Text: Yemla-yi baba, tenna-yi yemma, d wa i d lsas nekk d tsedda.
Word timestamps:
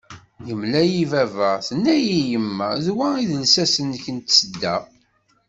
Yemla-yi 0.47 1.03
baba, 1.11 1.49
tenna-yi 1.67 2.19
yemma, 2.31 2.69
d 2.83 2.85
wa 2.97 3.07
i 3.21 3.23
d 3.29 3.31
lsas 3.43 3.73
nekk 3.89 4.05
d 4.15 4.17
tsedda. 4.21 4.75